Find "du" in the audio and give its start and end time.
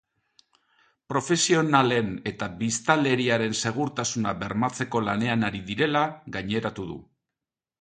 6.93-6.99